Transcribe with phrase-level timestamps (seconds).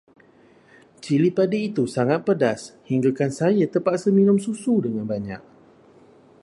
[1.03, 5.41] Cili padi itu sangat pedas, hinggakan saya terpaksa minum susu dengan banyak.